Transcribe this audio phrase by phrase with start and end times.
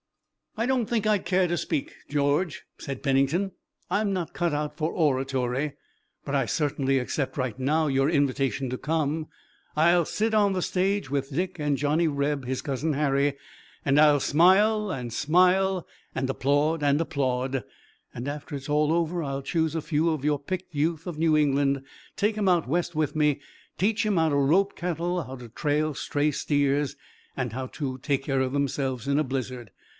[0.57, 3.51] "I don't think I'd care to speak, George," said Pennington.
[3.89, 5.73] "I'm not cut out for oratory,
[6.25, 9.27] but I certainly accept right now your invitation to come.
[9.77, 13.35] I'll sit on the stage with Dick and the Johnny Reb, his cousin Harry,
[13.85, 17.63] and I'll smile and smile and applaud and applaud,
[18.13, 21.37] and after it's all over I'll choose a few of your picked youth of New
[21.37, 21.83] England,
[22.17, 23.39] take 'em out west with me,
[23.77, 26.97] teach 'em how to rope cattle, how to trail stray steers
[27.37, 29.71] and how to take care of themselves in a blizzard.